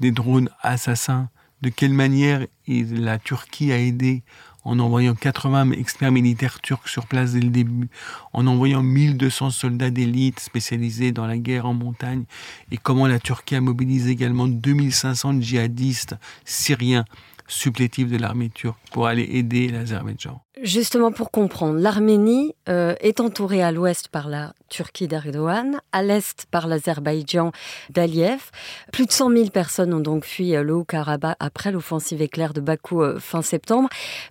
des 0.00 0.10
drones 0.10 0.50
assassins. 0.60 1.30
De 1.62 1.70
quelle 1.70 1.94
manière 1.94 2.44
la 2.66 3.18
Turquie 3.18 3.72
a 3.72 3.78
aidé 3.78 4.24
en 4.64 4.78
envoyant 4.78 5.14
80 5.14 5.72
experts 5.72 6.12
militaires 6.12 6.60
turcs 6.60 6.88
sur 6.88 7.06
place 7.06 7.32
dès 7.32 7.40
le 7.40 7.50
début, 7.50 7.88
en 8.32 8.46
envoyant 8.46 8.82
1200 8.82 9.50
soldats 9.50 9.90
d'élite 9.90 10.40
spécialisés 10.40 11.12
dans 11.12 11.26
la 11.26 11.38
guerre 11.38 11.66
en 11.66 11.74
montagne, 11.74 12.24
et 12.70 12.76
comment 12.76 13.06
la 13.06 13.18
Turquie 13.18 13.56
a 13.56 13.60
mobilisé 13.60 14.10
également 14.10 14.48
2500 14.48 15.40
djihadistes 15.40 16.16
syriens 16.44 17.04
supplétifs 17.46 18.10
de 18.10 18.16
l'armée 18.16 18.50
turque 18.50 18.78
pour 18.92 19.06
aller 19.06 19.28
aider 19.32 19.68
l'Azerbaïdjan. 19.68 20.40
Justement 20.62 21.10
pour 21.10 21.32
comprendre, 21.32 21.80
l'Arménie 21.80 22.54
euh, 22.68 22.94
est 23.00 23.18
entourée 23.18 23.60
à 23.60 23.72
l'ouest 23.72 24.06
par 24.08 24.28
la 24.28 24.54
Turquie 24.68 25.08
d'Erdogan, 25.08 25.80
à 25.90 26.02
l'est 26.02 26.46
par 26.50 26.68
l'Azerbaïdjan 26.68 27.50
d'Aliyev. 27.90 28.50
Plus 28.92 29.04
de 29.06 29.10
100 29.10 29.30
000 29.30 29.50
personnes 29.50 29.92
ont 29.92 30.00
donc 30.00 30.24
fui 30.24 30.54
euh, 30.54 30.62
le 30.62 30.72
Haut-Karabakh 30.74 31.36
après 31.40 31.72
l'offensive 31.72 32.22
éclair 32.22 32.54
de 32.54 32.60
Bakou 32.60 33.02
euh, 33.02 33.18
fin 33.18 33.42
septembre. 33.42 33.88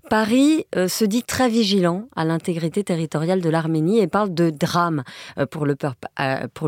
Paris 0.10 0.66
se 0.74 1.06
dit 1.06 1.24
très 1.24 1.50
vigilant 1.50 2.08
à 2.16 2.24
l'intégrité 2.24 2.84
territoriale 2.84 3.42
de 3.42 3.50
l'Arménie 3.50 4.00
et 4.00 4.08
parle 4.08 4.34
de 4.34 4.50
drame 4.50 5.04
pour 5.50 5.66
le 5.66 5.76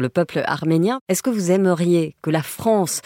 peuple 0.09 0.43
arménien. 0.45 0.99
Est-ce 1.07 1.23
que 1.23 1.29
vous 1.29 1.51
aimeriez 1.51 2.15
que 2.21 2.29
la 2.29 2.41
France 2.41 3.01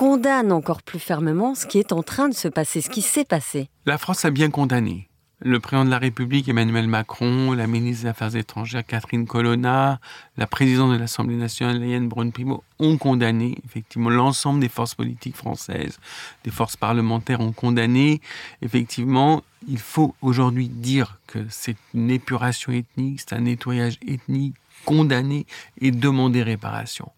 condamne 0.00 0.50
encore 0.50 0.82
plus 0.82 0.98
fermement 0.98 1.54
ce 1.54 1.66
qui 1.66 1.78
est 1.78 1.92
en 1.92 2.02
train 2.02 2.30
de 2.30 2.34
se 2.34 2.48
passer, 2.48 2.80
ce 2.80 2.88
qui 2.88 3.02
s'est 3.02 3.26
passé 3.26 3.68
La 3.84 3.98
France 3.98 4.24
a 4.24 4.30
bien 4.30 4.48
condamné 4.48 5.08
le 5.42 5.58
président 5.58 5.86
de 5.86 5.90
la 5.90 5.98
République 5.98 6.48
Emmanuel 6.48 6.86
Macron, 6.86 7.52
la 7.52 7.66
ministre 7.66 8.04
des 8.04 8.08
Affaires 8.08 8.36
étrangères 8.36 8.84
Catherine 8.84 9.26
Colonna, 9.26 9.98
la 10.36 10.46
présidente 10.46 10.92
de 10.92 10.98
l'Assemblée 10.98 11.36
nationale 11.36 11.82
Yann 11.82 12.08
Braun-Pivet 12.08 12.56
ont 12.78 12.96
condamné 12.98 13.58
effectivement 13.64 14.10
l'ensemble 14.10 14.60
des 14.60 14.68
forces 14.68 14.94
politiques 14.94 15.36
françaises, 15.36 15.98
des 16.44 16.50
forces 16.50 16.76
parlementaires 16.76 17.40
ont 17.40 17.52
condamné. 17.52 18.20
Effectivement, 18.60 19.42
il 19.66 19.78
faut 19.78 20.14
aujourd'hui 20.20 20.68
dire 20.68 21.18
que 21.26 21.38
c'est 21.48 21.76
une 21.94 22.10
épuration 22.10 22.72
ethnique, 22.72 23.20
c'est 23.20 23.34
un 23.34 23.40
nettoyage 23.40 23.98
ethnique 24.06 24.56
condamné 24.84 25.46
et 25.80 25.90
demander 25.90 26.42
réparation. 26.42 27.10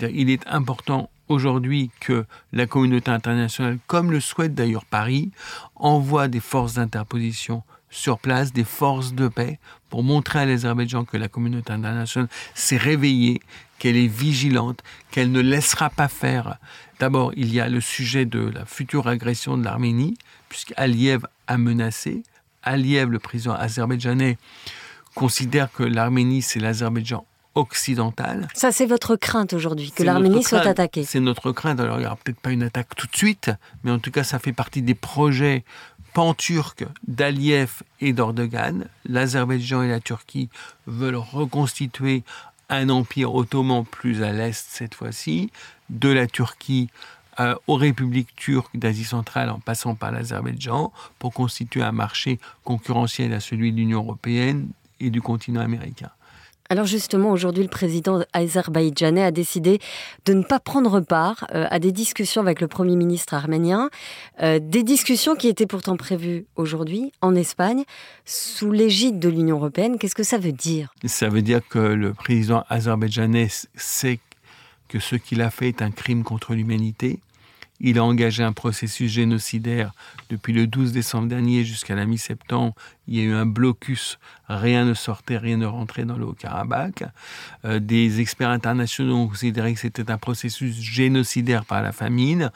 il 0.00 0.30
est 0.30 0.46
important 0.46 1.10
aujourd'hui 1.28 1.90
que 2.00 2.24
la 2.52 2.66
communauté 2.66 3.10
internationale, 3.10 3.78
comme 3.86 4.10
le 4.10 4.20
souhaite 4.20 4.54
d'ailleurs 4.54 4.84
Paris, 4.84 5.30
envoie 5.74 6.28
des 6.28 6.40
forces 6.40 6.74
d'interposition 6.74 7.62
sur 7.90 8.18
place, 8.18 8.52
des 8.52 8.64
forces 8.64 9.14
de 9.14 9.28
paix, 9.28 9.58
pour 9.88 10.02
montrer 10.02 10.40
à 10.40 10.46
l'Azerbaïdjan 10.46 11.04
que 11.04 11.16
la 11.16 11.28
communauté 11.28 11.72
internationale 11.72 12.28
s'est 12.54 12.76
réveillée, 12.76 13.40
qu'elle 13.78 13.96
est 13.96 14.08
vigilante, 14.08 14.82
qu'elle 15.10 15.30
ne 15.30 15.40
laissera 15.40 15.90
pas 15.90 16.08
faire. 16.08 16.58
D'abord, 16.98 17.32
il 17.36 17.54
y 17.54 17.60
a 17.60 17.68
le 17.68 17.80
sujet 17.80 18.24
de 18.24 18.40
la 18.40 18.64
future 18.64 19.06
agression 19.06 19.56
de 19.56 19.64
l'Arménie, 19.64 20.16
puisqu'Aliyev 20.48 21.24
a 21.46 21.56
menacé. 21.56 22.24
Aliyev, 22.64 23.10
le 23.10 23.18
président 23.20 23.54
azerbaïdjanais, 23.54 24.38
considère 25.14 25.70
que 25.70 25.84
l'Arménie, 25.84 26.42
c'est 26.42 26.58
l'Azerbaïdjan 26.60 27.24
occidentale. 27.54 28.48
Ça, 28.54 28.72
c'est 28.72 28.86
votre 28.86 29.16
crainte 29.16 29.52
aujourd'hui, 29.52 29.92
que 29.92 30.02
l'Arménie 30.02 30.42
soit 30.42 30.66
attaquée. 30.66 31.04
C'est 31.04 31.20
notre 31.20 31.52
crainte. 31.52 31.80
Alors, 31.80 31.96
il 31.96 32.00
n'y 32.00 32.06
aura 32.06 32.16
peut-être 32.16 32.40
pas 32.40 32.50
une 32.50 32.62
attaque 32.62 32.94
tout 32.96 33.06
de 33.06 33.16
suite, 33.16 33.50
mais 33.82 33.90
en 33.90 33.98
tout 33.98 34.10
cas, 34.10 34.24
ça 34.24 34.38
fait 34.38 34.52
partie 34.52 34.82
des 34.82 34.94
projets 34.94 35.64
pan-turcs 36.14 36.84
d'Aliyev 37.06 37.82
et 38.00 38.12
d'Ordogan. 38.12 38.86
L'Azerbaïdjan 39.04 39.82
et 39.82 39.88
la 39.88 40.00
Turquie 40.00 40.48
veulent 40.86 41.16
reconstituer 41.16 42.22
un 42.70 42.88
empire 42.88 43.34
ottoman 43.34 43.84
plus 43.84 44.22
à 44.22 44.32
l'est 44.32 44.64
cette 44.68 44.94
fois-ci, 44.94 45.50
de 45.90 46.08
la 46.08 46.26
Turquie 46.26 46.88
euh, 47.40 47.54
aux 47.66 47.74
républiques 47.74 48.34
turques 48.36 48.76
d'Asie 48.76 49.04
centrale 49.04 49.50
en 49.50 49.58
passant 49.58 49.94
par 49.94 50.12
l'Azerbaïdjan, 50.12 50.92
pour 51.18 51.32
constituer 51.32 51.82
un 51.82 51.92
marché 51.92 52.38
concurrentiel 52.62 53.32
à 53.32 53.40
celui 53.40 53.72
de 53.72 53.76
l'Union 53.76 53.98
européenne 53.98 54.68
et 55.00 55.10
du 55.10 55.20
continent 55.20 55.60
américain. 55.60 56.10
Alors 56.70 56.86
justement, 56.86 57.30
aujourd'hui, 57.30 57.62
le 57.62 57.68
président 57.68 58.24
azerbaïdjanais 58.32 59.22
a 59.22 59.30
décidé 59.30 59.80
de 60.24 60.32
ne 60.32 60.42
pas 60.42 60.58
prendre 60.58 61.00
part 61.00 61.46
euh, 61.54 61.66
à 61.70 61.78
des 61.78 61.92
discussions 61.92 62.40
avec 62.40 62.60
le 62.62 62.68
Premier 62.68 62.96
ministre 62.96 63.34
arménien, 63.34 63.90
euh, 64.40 64.58
des 64.62 64.82
discussions 64.82 65.36
qui 65.36 65.48
étaient 65.48 65.66
pourtant 65.66 65.96
prévues 65.96 66.46
aujourd'hui 66.56 67.12
en 67.20 67.34
Espagne, 67.34 67.84
sous 68.24 68.72
l'égide 68.72 69.18
de 69.18 69.28
l'Union 69.28 69.56
européenne. 69.56 69.98
Qu'est-ce 69.98 70.14
que 70.14 70.22
ça 70.22 70.38
veut 70.38 70.52
dire? 70.52 70.94
Ça 71.04 71.28
veut 71.28 71.42
dire 71.42 71.60
que 71.68 71.78
le 71.78 72.14
président 72.14 72.64
azerbaïdjanais 72.70 73.48
sait 73.74 74.18
que 74.88 74.98
ce 74.98 75.16
qu'il 75.16 75.42
a 75.42 75.50
fait 75.50 75.68
est 75.68 75.82
un 75.82 75.90
crime 75.90 76.24
contre 76.24 76.54
l'humanité, 76.54 77.18
il 77.84 77.98
a 77.98 78.04
engagé 78.04 78.42
un 78.42 78.54
processus 78.54 79.12
génocidaire 79.12 79.92
depuis 80.30 80.54
le 80.54 80.66
12 80.66 80.92
décembre 80.92 81.28
dernier 81.28 81.64
jusqu'à 81.64 81.94
la 81.94 82.06
mi-septembre. 82.06 82.74
Il 83.06 83.14
y 83.14 83.20
a 83.20 83.24
eu 83.24 83.34
un 83.34 83.44
blocus, 83.44 84.18
rien 84.48 84.86
ne 84.86 84.94
sortait, 84.94 85.36
rien 85.36 85.58
ne 85.58 85.66
rentrait 85.66 86.06
dans 86.06 86.16
le 86.16 86.24
Haut-Karabakh. 86.24 87.04
Euh, 87.66 87.80
des 87.80 88.22
experts 88.22 88.48
internationaux 88.48 89.16
ont 89.16 89.28
considéré 89.28 89.74
que 89.74 89.80
c'était 89.80 90.10
un 90.10 90.16
processus 90.16 90.74
génocidaire 90.80 91.66
par 91.66 91.82
la 91.82 91.92
famine. 91.92 92.50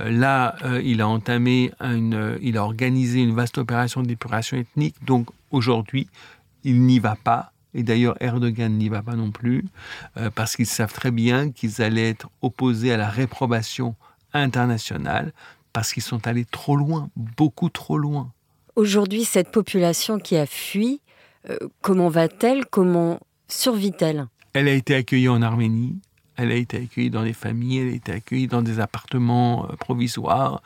Euh, 0.00 0.10
là, 0.10 0.56
euh, 0.64 0.80
il 0.82 1.02
a 1.02 1.08
entamé 1.08 1.72
il 1.82 2.56
a 2.56 2.64
organisé 2.64 3.20
une 3.20 3.34
vaste 3.34 3.58
opération 3.58 4.02
d'épuration 4.02 4.56
ethnique. 4.56 4.96
Donc 5.04 5.28
aujourd'hui, 5.50 6.08
il 6.64 6.80
n'y 6.80 7.00
va 7.00 7.16
pas. 7.22 7.52
Et 7.74 7.82
d'ailleurs, 7.82 8.16
Erdogan 8.20 8.72
n'y 8.72 8.88
va 8.88 9.02
pas 9.02 9.14
non 9.14 9.30
plus, 9.30 9.64
parce 10.34 10.56
qu'ils 10.56 10.66
savent 10.66 10.92
très 10.92 11.12
bien 11.12 11.52
qu'ils 11.52 11.82
allaient 11.82 12.08
être 12.08 12.28
opposés 12.42 12.92
à 12.92 12.96
la 12.96 13.08
réprobation 13.08 13.94
internationale 14.32 15.32
parce 15.72 15.92
qu'ils 15.92 16.02
sont 16.02 16.26
allés 16.26 16.44
trop 16.44 16.76
loin, 16.76 17.10
beaucoup 17.16 17.68
trop 17.68 17.98
loin. 17.98 18.32
Aujourd'hui, 18.76 19.24
cette 19.24 19.50
population 19.50 20.18
qui 20.18 20.36
a 20.36 20.46
fui, 20.46 21.00
euh, 21.48 21.56
comment 21.80 22.08
va-t-elle? 22.08 22.66
Comment 22.66 23.20
survit-elle? 23.48 24.26
Elle 24.52 24.68
a 24.68 24.72
été 24.72 24.94
accueillie 24.94 25.28
en 25.28 25.42
Arménie, 25.42 25.96
elle 26.36 26.50
a 26.50 26.56
été 26.56 26.78
accueillie 26.78 27.10
dans 27.10 27.22
des 27.22 27.32
familles, 27.32 27.78
elle 27.78 27.88
a 27.88 27.94
été 27.94 28.12
accueillie 28.12 28.48
dans 28.48 28.62
des 28.62 28.80
appartements 28.80 29.66
euh, 29.70 29.76
provisoires. 29.76 30.62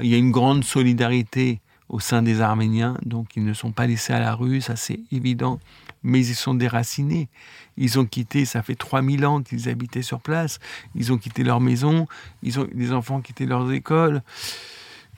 Il 0.00 0.06
y 0.06 0.14
a 0.14 0.18
une 0.18 0.30
grande 0.30 0.64
solidarité 0.64 1.60
au 1.88 2.00
sein 2.00 2.22
des 2.22 2.40
Arméniens, 2.40 2.96
donc 3.04 3.36
ils 3.36 3.44
ne 3.44 3.54
sont 3.54 3.72
pas 3.72 3.86
laissés 3.86 4.12
à 4.12 4.20
la 4.20 4.34
rue, 4.34 4.60
ça 4.60 4.76
c'est 4.76 5.00
évident, 5.10 5.58
mais 6.02 6.24
ils 6.24 6.34
sont 6.34 6.54
déracinés. 6.54 7.28
Ils 7.76 7.98
ont 7.98 8.06
quitté, 8.06 8.44
ça 8.44 8.62
fait 8.62 8.74
3000 8.74 9.26
ans 9.26 9.42
qu'ils 9.42 9.68
habitaient 9.68 10.02
sur 10.02 10.20
place, 10.20 10.58
ils 10.94 11.12
ont 11.12 11.18
quitté 11.18 11.44
leur 11.44 11.60
maison, 11.60 12.06
ils 12.42 12.58
ont, 12.58 12.68
les 12.72 12.92
enfants 12.92 13.16
ont 13.16 13.20
quitté 13.20 13.46
leurs 13.46 13.70
écoles, 13.72 14.22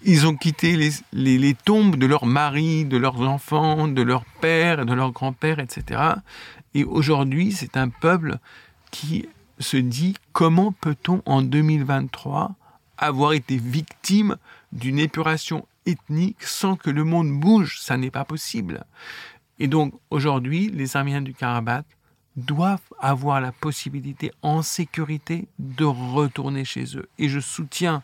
ils 0.02 0.26
ont 0.26 0.37
quitté 0.37 0.76
les, 0.76 1.38
les, 1.38 1.54
tombes 1.54 1.96
de 1.96 2.06
leurs 2.06 2.26
maris, 2.26 2.84
de 2.84 2.96
leurs 2.96 3.20
enfants, 3.20 3.87
de 3.87 4.02
leurs 4.02 4.25
pères, 4.25 4.87
de 4.87 4.94
leurs 4.94 5.12
grands-pères, 5.12 5.58
etc. 5.58 6.00
Et 6.75 6.84
aujourd'hui, 6.84 7.52
c'est 7.52 7.76
un 7.76 7.88
peuple 7.88 8.38
qui 8.90 9.28
se 9.58 9.76
dit 9.76 10.14
comment 10.32 10.72
peut-on 10.72 11.22
en 11.26 11.42
2023 11.42 12.52
avoir 12.96 13.32
été 13.32 13.56
victime 13.56 14.37
d'une 14.72 14.99
épuration 14.99 15.66
ethnique 15.87 16.42
sans 16.42 16.76
que 16.76 16.90
le 16.90 17.04
monde 17.04 17.38
bouge? 17.38 17.78
Ça 17.80 17.96
n'est 17.96 18.10
pas 18.10 18.25
possible. 18.25 18.84
Et 19.61 19.69
donc 19.69 19.95
aujourd'hui, 20.11 20.71
les 20.73 20.97
Arméniens 20.97 21.21
du 21.21 21.35
Karabakh 21.35 21.87
doivent 22.37 22.79
avoir 22.99 23.40
la 23.40 23.52
possibilité 23.52 24.33
en 24.43 24.62
sécurité 24.62 25.47
de 25.59 25.85
retourner 25.85 26.64
chez 26.64 26.97
eux. 26.97 27.09
Et 27.19 27.29
je 27.29 27.40
soutiens 27.40 28.02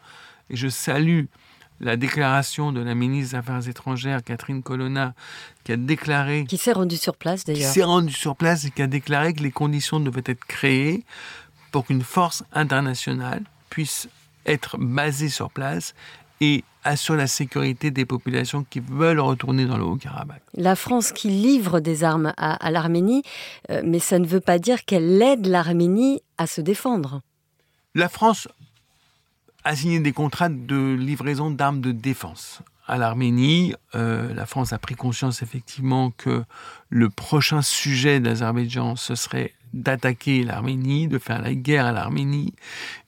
et 0.51 0.57
je 0.57 0.69
salue 0.69 1.25
la 1.81 1.97
déclaration 1.97 2.73
de 2.73 2.81
la 2.81 2.95
ministre 2.95 3.33
des 3.33 3.37
Affaires 3.37 3.69
étrangères, 3.69 4.23
Catherine 4.23 4.63
Colonna, 4.63 5.15
qui 5.65 5.73
a 5.73 5.77
déclaré... 5.77 6.45
Qui 6.47 6.59
s'est 6.59 6.73
rendue 6.73 6.97
sur 6.97 7.17
place 7.17 7.45
d'ailleurs. 7.45 7.69
Qui 7.69 7.75
s'est 7.75 7.85
rendue 7.85 8.13
sur 8.13 8.37
place 8.37 8.65
et 8.65 8.71
qui 8.71 8.83
a 8.83 8.87
déclaré 8.87 9.35
que 9.35 9.43
les 9.43 9.51
conditions 9.51 10.01
devaient 10.01 10.23
être 10.25 10.45
créées 10.45 11.05
pour 11.73 11.87
qu'une 11.87 12.03
force 12.03 12.45
internationale 12.53 13.43
puisse 13.71 14.09
être 14.47 14.77
basée 14.79 15.29
sur 15.29 15.51
place 15.51 15.95
et 16.41 16.65
assure 16.87 17.17
la 17.17 17.27
sécurité 17.27 17.91
des 17.91 18.07
populations 18.07 18.65
qui 18.69 18.81
veulent 18.81 19.21
retourner 19.21 19.67
dans 19.67 19.77
le 19.77 19.85
Haut-Karabakh. 19.85 20.43
La 20.55 20.77
France 20.77 21.13
qui 21.13 21.29
livre 21.29 21.81
des 21.81 22.05
armes 22.05 22.33
à, 22.37 22.71
l'Arménie, 22.71 23.23
euh, 23.71 23.83
mais 23.85 23.99
ça 23.99 24.19
ne 24.19 24.27
veut 24.27 24.41
pas 24.41 24.59
dire 24.59 24.85
qu'elle 24.85 25.21
aide 25.21 25.47
l'Arménie 25.47 26.23
à 26.39 26.47
se 26.47 26.61
défendre. 26.61 27.21
La 27.95 28.09
France 28.09 28.49
a 29.65 29.75
signé 29.75 30.01
des 30.01 30.13
contrats 30.13 30.49
de 30.49 30.95
livraison 30.95 31.51
d'armes 31.51 31.81
de 31.81 31.93
défense 31.93 32.61
à 32.87 32.99
l'Arménie. 32.99 33.75
Euh, 33.95 34.33
la 34.33 34.47
France 34.47 34.73
a 34.73 34.79
pris 34.79 34.95
conscience 34.95 35.43
effectivement 35.43 36.13
que 36.13 36.45
le 36.89 37.11
prochain 37.11 37.63
sujet 37.63 38.21
d'Azerbaïdjan, 38.21 38.95
ce 38.95 39.17
serait 39.17 39.55
d'attaquer 39.75 40.45
l'Arménie, 40.45 41.09
de 41.09 41.19
faire 41.19 41.43
la 41.43 41.55
guerre 41.55 41.87
à 41.87 41.93
l'Arménie. 41.93 42.55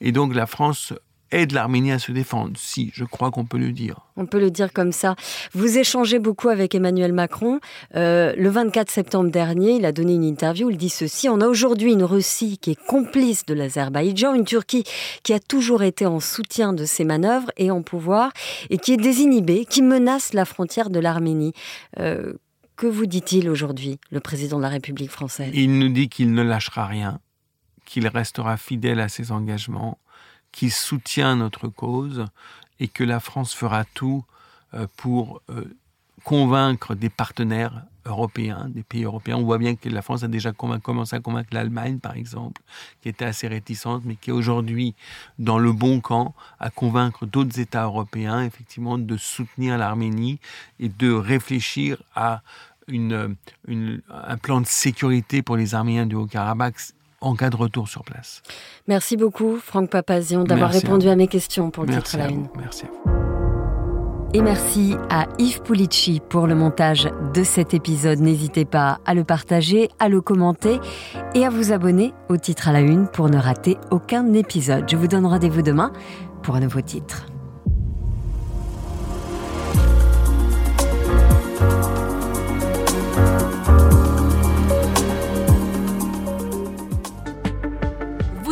Et 0.01 0.11
donc 0.11 0.35
la 0.35 0.45
France 0.45 0.93
aide 1.31 1.51
l'Arménie 1.51 1.91
à 1.91 1.99
se 1.99 2.11
défendre. 2.11 2.53
Si, 2.57 2.91
je 2.93 3.05
crois 3.05 3.31
qu'on 3.31 3.45
peut 3.45 3.57
le 3.57 3.71
dire. 3.71 4.01
On 4.17 4.25
peut 4.25 4.39
le 4.39 4.51
dire 4.51 4.73
comme 4.73 4.91
ça. 4.91 5.15
Vous 5.53 5.77
échangez 5.77 6.19
beaucoup 6.19 6.49
avec 6.49 6.75
Emmanuel 6.75 7.13
Macron. 7.13 7.59
Euh, 7.95 8.33
le 8.37 8.49
24 8.49 8.89
septembre 8.89 9.31
dernier, 9.31 9.75
il 9.75 9.85
a 9.85 9.91
donné 9.91 10.13
une 10.13 10.23
interview. 10.23 10.69
Il 10.69 10.77
dit 10.77 10.89
ceci 10.89 11.29
On 11.29 11.41
a 11.41 11.47
aujourd'hui 11.47 11.93
une 11.93 12.03
Russie 12.03 12.57
qui 12.57 12.71
est 12.71 12.85
complice 12.87 13.45
de 13.45 13.53
l'Azerbaïdjan, 13.53 14.33
une 14.33 14.45
Turquie 14.45 14.83
qui 15.23 15.33
a 15.33 15.39
toujours 15.39 15.83
été 15.83 16.05
en 16.05 16.19
soutien 16.19 16.73
de 16.73 16.85
ses 16.85 17.05
manœuvres 17.05 17.51
et 17.57 17.71
en 17.71 17.81
pouvoir, 17.81 18.31
et 18.69 18.77
qui 18.77 18.93
est 18.93 18.97
désinhibée, 18.97 19.65
qui 19.65 19.81
menace 19.81 20.33
la 20.33 20.45
frontière 20.45 20.89
de 20.89 20.99
l'Arménie. 20.99 21.53
Euh, 21.99 22.33
que 22.75 22.87
vous 22.87 23.05
dit-il 23.05 23.49
aujourd'hui, 23.49 23.99
le 24.09 24.21
président 24.21 24.57
de 24.57 24.61
la 24.61 24.69
République 24.69 25.11
française? 25.11 25.51
Il 25.53 25.79
nous 25.79 25.89
dit 25.89 26.07
qu'il 26.07 26.31
ne 26.33 26.41
lâchera 26.41 26.85
rien, 26.85 27.19
qu'il 27.85 28.07
restera 28.07 28.55
fidèle 28.55 29.01
à 29.01 29.09
ses 29.09 29.33
engagements 29.33 29.97
qui 30.51 30.69
soutient 30.69 31.35
notre 31.35 31.67
cause 31.67 32.25
et 32.79 32.87
que 32.87 33.03
la 33.03 33.19
France 33.19 33.53
fera 33.53 33.85
tout 33.85 34.23
euh, 34.73 34.87
pour 34.97 35.41
euh, 35.49 35.65
convaincre 36.23 36.95
des 36.95 37.09
partenaires 37.09 37.83
européens, 38.05 38.67
des 38.69 38.83
pays 38.83 39.03
européens. 39.03 39.37
On 39.37 39.43
voit 39.43 39.57
bien 39.57 39.75
que 39.75 39.87
la 39.89 40.01
France 40.01 40.23
a 40.23 40.27
déjà 40.27 40.51
commencé 40.51 41.15
à 41.15 41.19
convaincre 41.19 41.49
l'Allemagne, 41.51 41.99
par 41.99 42.15
exemple, 42.15 42.61
qui 43.01 43.09
était 43.09 43.25
assez 43.25 43.47
réticente, 43.47 44.03
mais 44.05 44.15
qui 44.15 44.29
est 44.29 44.33
aujourd'hui 44.33 44.95
dans 45.37 45.59
le 45.59 45.71
bon 45.71 46.01
camp 46.01 46.33
à 46.59 46.69
convaincre 46.69 47.25
d'autres 47.25 47.59
États 47.59 47.83
européens, 47.83 48.43
effectivement, 48.43 48.97
de 48.97 49.17
soutenir 49.17 49.77
l'Arménie 49.77 50.39
et 50.79 50.89
de 50.89 51.11
réfléchir 51.11 52.01
à 52.15 52.41
un 52.91 54.37
plan 54.41 54.61
de 54.61 54.65
sécurité 54.65 55.41
pour 55.41 55.57
les 55.57 55.75
Arméniens 55.75 56.07
du 56.07 56.15
Haut-Karabakh 56.15 56.93
en 57.21 57.35
cas 57.35 57.49
de 57.49 57.55
retour 57.55 57.87
sur 57.87 58.03
place. 58.03 58.41
Merci 58.87 59.17
beaucoup, 59.17 59.57
Franck 59.57 59.89
Papazian, 59.89 60.43
d'avoir 60.43 60.71
répondu 60.71 61.09
à, 61.09 61.15
mes 61.15 61.27
questions 61.27 61.71
pour 61.71 61.85
le 61.85 61.93
titre 61.93 62.15
à 62.15 62.17
la 62.19 62.29
une. 62.29 62.47
Merci 62.57 62.85
à 62.85 62.87
vous. 62.87 63.29
Et 64.31 64.41
merci 64.43 64.95
à 65.09 65.25
Yves 65.39 65.63
Pulici 65.63 66.21
pour 66.29 66.45
le 66.45 66.53
montage 66.53 67.09
de 67.33 67.43
cet 67.43 67.73
épisode. 67.73 68.19
N'hésitez 68.19 68.63
pas 68.63 68.99
à 69.05 69.15
le 69.15 69.23
partager, 69.23 69.89
à 69.97 70.07
le 70.07 70.21
commenter 70.21 70.79
et 71.33 71.45
à 71.45 71.49
vous 71.49 71.71
abonner 71.71 72.13
au 72.29 72.37
titre 72.37 72.67
à 72.67 72.71
la 72.71 72.81
une 72.81 73.07
pour 73.07 73.27
ne 73.27 73.37
rater 73.37 73.77
aucun 73.89 74.33
épisode. 74.33 74.87
Je 74.87 74.97
vous 74.97 75.07
donne 75.07 75.25
rendez-vous 75.25 75.63
demain 75.63 75.91
pour 76.43 76.55
un 76.55 76.59
nouveau 76.59 76.81
titre. 76.81 77.25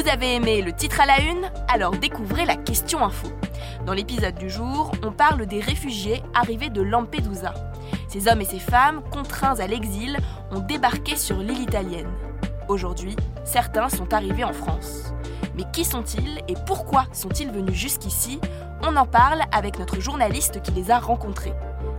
Vous 0.08 0.14
avez 0.14 0.36
aimé 0.36 0.62
le 0.62 0.72
titre 0.72 1.02
à 1.02 1.06
la 1.06 1.20
une, 1.20 1.52
alors 1.68 1.92
découvrez 1.92 2.46
la 2.46 2.56
question 2.56 3.04
info. 3.04 3.28
Dans 3.86 3.92
l'épisode 3.92 4.36
du 4.36 4.50
jour, 4.50 4.94
on 5.04 5.12
parle 5.12 5.46
des 5.46 5.60
réfugiés 5.60 6.24
arrivés 6.34 6.70
de 6.70 6.82
Lampedusa. 6.82 7.54
Ces 8.08 8.30
hommes 8.30 8.40
et 8.40 8.46
ces 8.46 8.60
femmes, 8.60 9.02
contraints 9.12 9.60
à 9.60 9.68
l'exil, 9.68 10.18
ont 10.52 10.62
débarqué 10.62 11.18
sur 11.18 11.40
l'île 11.40 11.60
italienne. 11.60 12.08
Aujourd'hui, 12.70 13.18
certains 13.44 13.90
sont 13.90 14.14
arrivés 14.14 14.46
en 14.46 14.54
France. 14.54 15.12
Mais 15.58 15.66
qui 15.74 15.84
sont-ils 15.84 16.42
et 16.48 16.56
pourquoi 16.66 17.08
sont-ils 17.12 17.52
venus 17.52 17.76
jusqu'ici? 17.76 18.40
On 18.84 18.96
en 18.96 19.06
parle 19.06 19.42
avec 19.52 19.78
notre 19.78 20.00
journaliste 20.00 20.62
qui 20.62 20.72
les 20.72 20.90
a 20.90 21.00
rencontrés. 21.00 21.54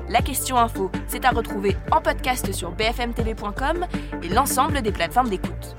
La 0.08 0.22
question 0.22 0.56
info, 0.56 0.90
c'est 1.08 1.26
à 1.26 1.30
retrouver 1.30 1.76
en 1.92 2.00
podcast 2.00 2.52
sur 2.52 2.70
bfmtv.com 2.70 3.86
et 4.22 4.28
l'ensemble 4.30 4.80
des 4.80 4.92
plateformes 4.92 5.28
d'écoute. 5.28 5.76